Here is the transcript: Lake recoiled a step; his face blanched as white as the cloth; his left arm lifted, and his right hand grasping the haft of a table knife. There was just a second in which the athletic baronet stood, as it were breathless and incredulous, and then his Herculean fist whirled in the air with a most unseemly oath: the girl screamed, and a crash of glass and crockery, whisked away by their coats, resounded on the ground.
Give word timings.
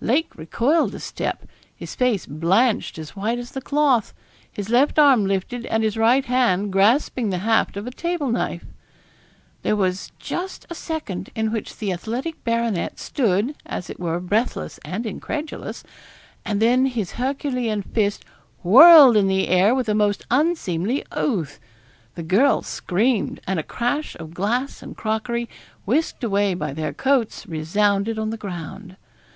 Lake 0.00 0.36
recoiled 0.36 0.94
a 0.94 1.00
step; 1.00 1.48
his 1.74 1.96
face 1.96 2.24
blanched 2.24 2.96
as 2.96 3.16
white 3.16 3.40
as 3.40 3.50
the 3.50 3.60
cloth; 3.60 4.14
his 4.48 4.68
left 4.70 5.00
arm 5.00 5.26
lifted, 5.26 5.66
and 5.66 5.82
his 5.82 5.96
right 5.96 6.26
hand 6.26 6.70
grasping 6.72 7.30
the 7.30 7.38
haft 7.38 7.76
of 7.76 7.88
a 7.88 7.90
table 7.90 8.30
knife. 8.30 8.64
There 9.62 9.74
was 9.74 10.12
just 10.20 10.64
a 10.70 10.76
second 10.76 11.30
in 11.34 11.50
which 11.50 11.76
the 11.78 11.92
athletic 11.92 12.44
baronet 12.44 13.00
stood, 13.00 13.56
as 13.66 13.90
it 13.90 13.98
were 13.98 14.20
breathless 14.20 14.78
and 14.84 15.04
incredulous, 15.06 15.82
and 16.44 16.62
then 16.62 16.86
his 16.86 17.14
Herculean 17.14 17.82
fist 17.82 18.24
whirled 18.62 19.16
in 19.16 19.26
the 19.26 19.48
air 19.48 19.74
with 19.74 19.88
a 19.88 19.94
most 19.96 20.24
unseemly 20.30 21.04
oath: 21.10 21.58
the 22.14 22.22
girl 22.22 22.62
screamed, 22.62 23.40
and 23.44 23.58
a 23.58 23.64
crash 23.64 24.14
of 24.20 24.34
glass 24.34 24.84
and 24.84 24.96
crockery, 24.96 25.48
whisked 25.84 26.22
away 26.22 26.54
by 26.54 26.72
their 26.72 26.92
coats, 26.92 27.44
resounded 27.48 28.20
on 28.20 28.30
the 28.30 28.36
ground. 28.36 28.94